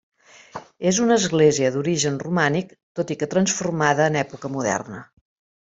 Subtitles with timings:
[0.91, 5.07] És una església d'origen romànic, tot i que transformada en època moderna.